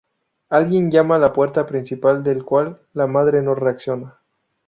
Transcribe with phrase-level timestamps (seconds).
[0.49, 4.17] Alguien llama a la puerta principal del cual la madre no reacciona.